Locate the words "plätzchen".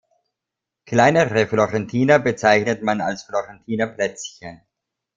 3.85-4.61